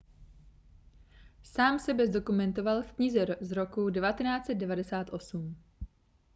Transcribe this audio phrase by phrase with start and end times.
[1.43, 5.55] sám sebe zdokumentoval v knize z roku 1998